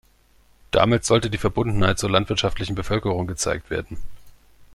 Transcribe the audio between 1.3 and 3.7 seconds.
Verbundenheit zur landwirtschaftlichen Bevölkerung gezeigt